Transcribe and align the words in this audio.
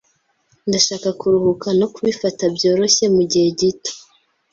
Ndashaka 0.67 1.09
kuruhuka 1.19 1.67
no 1.79 1.87
kubifata 1.93 2.43
byoroshye 2.55 3.05
mugihe 3.15 3.47
gito. 3.59 3.91